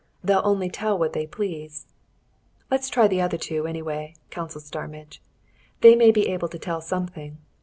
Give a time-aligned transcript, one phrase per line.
[0.23, 1.85] "They'll only tell what they please."
[2.71, 5.21] "Let's try the other two, anyway," counselled Starmidge.
[5.81, 7.37] "They may be able to tell something.